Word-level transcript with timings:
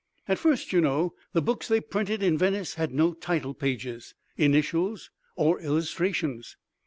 At 0.27 0.39
first, 0.39 0.73
you 0.73 0.81
know, 0.81 1.13
the 1.33 1.43
books 1.43 1.67
they 1.67 1.79
printed 1.79 2.23
in 2.23 2.35
Venice 2.35 2.73
had 2.73 2.91
no 2.91 3.13
title 3.13 3.53
pages, 3.53 4.15
initials 4.35 5.11
or 5.35 5.61
illustrations. 5.61 6.57